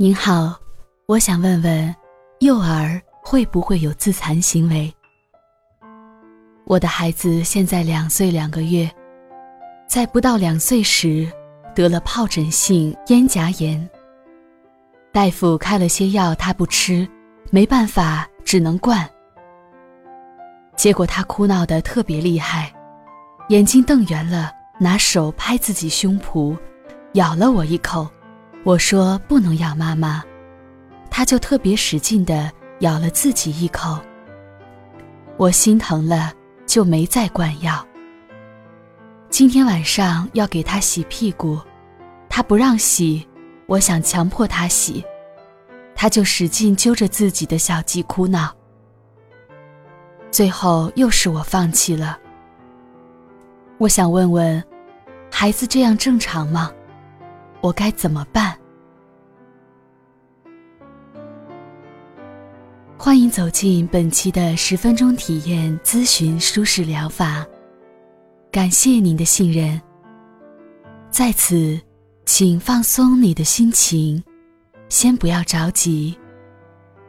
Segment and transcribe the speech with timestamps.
[0.00, 0.56] 您好，
[1.06, 1.96] 我想问问，
[2.38, 4.94] 幼儿会不会有自残行为？
[6.66, 8.88] 我的孩子现在两岁两个月，
[9.88, 11.28] 在不到两岁时
[11.74, 13.90] 得了疱疹性咽颊炎。
[15.10, 17.04] 大夫开了些药，他不吃，
[17.50, 19.04] 没办法，只能灌。
[20.76, 22.72] 结果他哭闹得特别厉害，
[23.48, 26.56] 眼睛瞪圆了，拿手拍自己胸脯，
[27.14, 28.08] 咬了我一口。
[28.64, 30.22] 我说不能咬妈妈，
[31.10, 33.98] 他就特别使劲的咬了自己一口。
[35.36, 36.32] 我心疼了，
[36.66, 37.86] 就没再灌药。
[39.30, 41.58] 今天晚上要给他洗屁股，
[42.28, 43.26] 他不让洗，
[43.66, 45.04] 我想强迫他洗，
[45.94, 48.52] 他就使劲揪着自己的小鸡哭闹。
[50.30, 52.18] 最后又是我放弃了。
[53.78, 54.62] 我想问问，
[55.30, 56.72] 孩子这样正常吗？
[57.60, 58.56] 我该怎么办？
[62.96, 67.44] 欢迎走进本期的十分钟体验咨询舒适疗法，
[68.50, 69.80] 感谢您的信任。
[71.10, 71.80] 在此，
[72.26, 74.22] 请放松你的心情，
[74.88, 76.16] 先不要着急，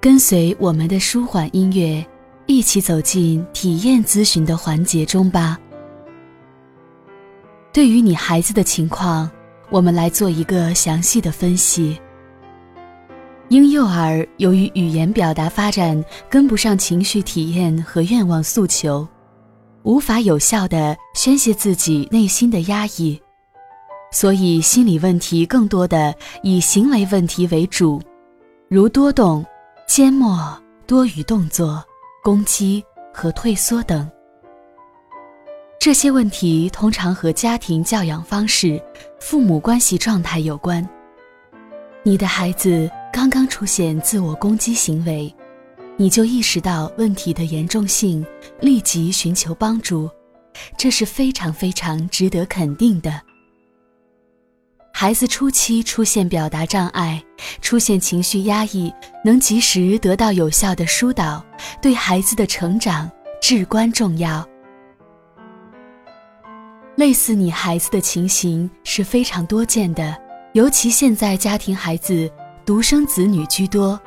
[0.00, 2.06] 跟随我们的舒缓音乐，
[2.46, 5.58] 一起走进体验咨询的环节中吧。
[7.72, 9.30] 对于你孩子的情况。
[9.70, 12.00] 我们来做一个详细的分析。
[13.48, 19.06] 婴幼儿由于语言表达发展跟不上情绪体验和愿望诉求，
[19.82, 23.18] 无法有效的宣泄自己内心的压抑，
[24.10, 28.00] 所以心理问题更多的以行为问题为主，
[28.68, 29.44] 如多动、
[29.86, 30.38] 缄默、
[30.86, 31.82] 多语动作、
[32.22, 34.10] 攻击和退缩等。
[35.80, 38.82] 这些问题通常和家庭教养方式、
[39.20, 40.86] 父母关系状态有关。
[42.02, 45.32] 你的孩子刚刚出现自我攻击行为，
[45.96, 48.26] 你就意识到问题的严重性，
[48.60, 50.10] 立即寻求帮助，
[50.76, 53.22] 这是非常非常值得肯定的。
[54.92, 57.22] 孩子初期出现表达障碍、
[57.62, 58.92] 出现情绪压抑，
[59.24, 61.44] 能及时得到有效的疏导，
[61.80, 63.08] 对孩子的成长
[63.40, 64.44] 至关重要。
[66.98, 70.16] 类似你孩子的情形是非常多见的，
[70.52, 72.28] 尤其现在家庭孩子
[72.66, 73.98] 独生子女居多，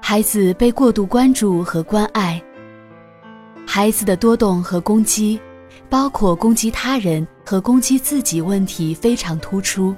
[0.00, 2.42] 孩子被过度关注和关爱，
[3.66, 5.38] 孩子的多动和攻击，
[5.90, 9.94] 包括攻击他人和攻击自己问题非常突出。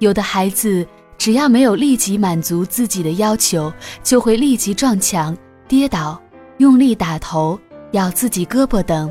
[0.00, 0.84] 有的孩子
[1.16, 6.20] 只要没有立即满足自己的要求，就会立即撞墙、跌倒、
[6.58, 7.56] 用力打头、
[7.92, 9.08] 咬自己胳膊等。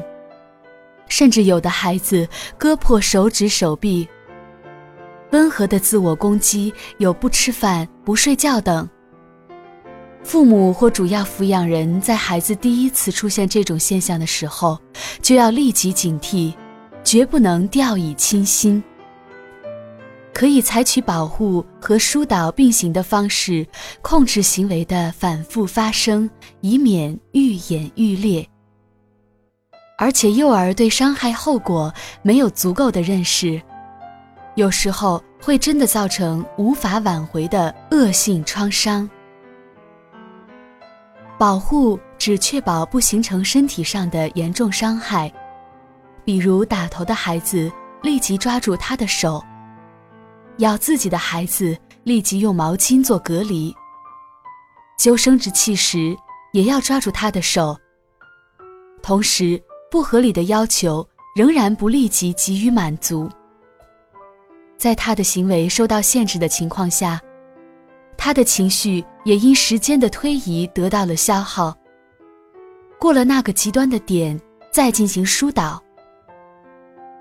[1.07, 2.27] 甚至有的孩子
[2.57, 4.07] 割破手指、手臂。
[5.31, 8.87] 温和的自我攻击有不吃饭、不睡觉等。
[10.23, 14.79] 父母或主要抚养人在孩子第一次出现这种现象的时候，
[15.21, 16.53] 就要立即警惕，
[17.03, 18.81] 绝不能掉以轻心。
[20.33, 23.67] 可以采取保护和疏导并行的方式，
[24.01, 26.29] 控制行为的反复发生，
[26.61, 28.47] 以免愈演愈烈。
[29.95, 33.61] 而且幼儿对伤害后果没有足够的认识，
[34.55, 39.09] 有时候会真的造成无法挽回的恶性创伤。
[41.37, 45.31] 保护只确保不形成身体上的严重伤害，
[46.25, 47.71] 比如打头的孩子
[48.01, 49.43] 立即抓住他的手，
[50.57, 53.73] 咬自己的孩子立即用毛巾做隔离，
[54.97, 56.15] 揪生殖器时
[56.51, 57.77] 也要抓住他的手，
[59.01, 59.61] 同时。
[59.93, 63.29] 不合理的要求仍然不立即给予满足，
[64.75, 67.21] 在他的行为受到限制的情况下，
[68.17, 71.77] 他的情绪也因时间的推移得到了消耗。
[72.99, 75.79] 过了那个极端的点，再进行疏导。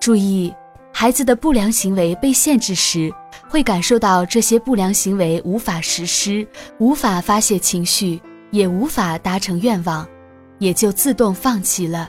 [0.00, 0.50] 注意，
[0.94, 3.12] 孩子的不良行为被限制时，
[3.50, 6.49] 会感受到这些不良行为无法实施，
[6.79, 8.19] 无法发泄情绪，
[8.50, 10.08] 也无法达成愿望，
[10.58, 12.08] 也就自动放弃了。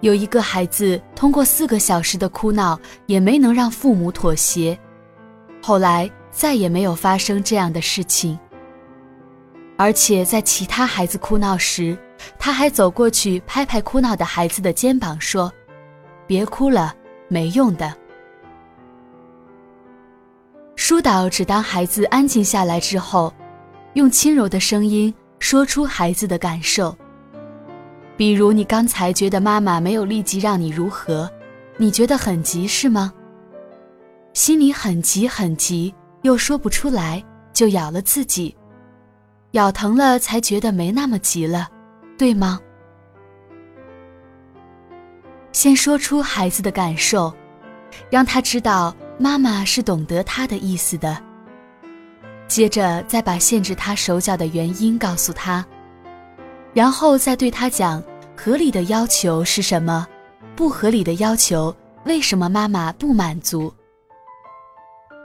[0.00, 4.78] 有一个孩子通过四个小时的哭闹，也没能让父母妥协，
[5.62, 8.38] 后来再也没有发生这样的事情。
[9.76, 11.96] 而且在其他孩子哭闹时，
[12.38, 15.52] 他还走过去拍拍哭闹的孩子的肩膀，说
[16.26, 16.94] ：“别哭了，
[17.28, 17.94] 没用的。”
[20.76, 23.32] 疏导只当孩子安静下来之后，
[23.94, 26.96] 用轻柔的声音说出孩子的感受。
[28.20, 31.26] 比如你刚才觉得妈妈没有立即让你如何，
[31.78, 33.10] 你觉得很急是吗？
[34.34, 37.24] 心里很急很急，又说不出来，
[37.54, 38.54] 就咬了自己，
[39.52, 41.66] 咬疼了才觉得没那么急了，
[42.18, 42.60] 对吗？
[45.52, 47.34] 先说出孩子的感受，
[48.10, 51.16] 让他知道妈妈是懂得他的意思的。
[52.46, 55.64] 接着再把限制他手脚的原因告诉他，
[56.72, 58.02] 然后再对他讲
[58.36, 60.06] 合理的要求是什么，
[60.54, 61.74] 不合理的要求
[62.04, 63.72] 为什么妈妈不满足。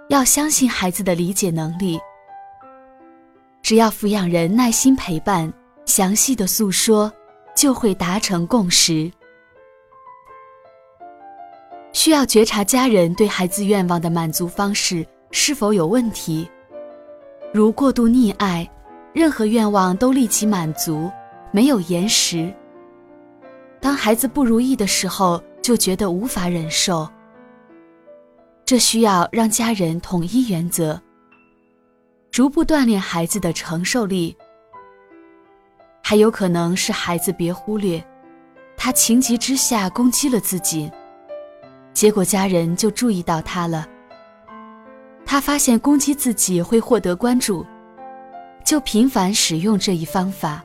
[0.10, 2.00] 要相信孩子的理解能力，
[3.62, 5.52] 只要抚养人耐心陪伴，
[5.86, 7.12] 详细的诉说，
[7.56, 9.12] 就会达成共识。
[11.94, 16.48] 需要觉察家人对孩子愿望的满足方式是否有问题，
[17.54, 18.70] 如过度溺爱，
[19.14, 21.10] 任何愿望都立即满足，
[21.56, 22.54] 没有延时。
[23.80, 27.10] 当孩子不如意的时候，就觉得无法忍受。
[28.66, 31.02] 这需要让家人统一原则，
[32.30, 34.36] 逐步锻炼孩子的承受力。
[36.04, 38.06] 还有可能是孩子别忽略，
[38.76, 40.92] 他情急之下攻击了自己。
[41.94, 43.88] 结果家人就注意到他了。
[45.26, 47.66] 他发现攻击自己会获得关注，
[48.66, 50.65] 就频繁使用这一方法。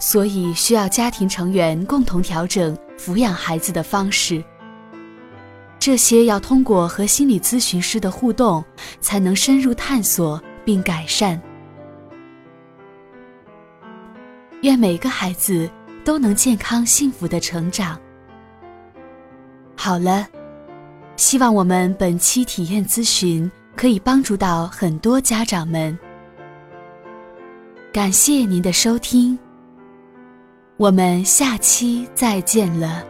[0.00, 4.42] 所以需要家庭成员共同调整抚养孩子的方式。
[5.78, 8.64] 这些要通过和心理咨询师的互动，
[9.00, 11.40] 才能深入探索并改善。
[14.62, 15.70] 愿每个孩子
[16.04, 17.98] 都能健康幸福的成长。
[19.74, 20.26] 好了，
[21.16, 25.98] 希望我们本期体验咨询可以帮助到很多家长们。
[27.90, 29.38] 感谢您的收听，
[30.80, 33.04] 我们下期再见了。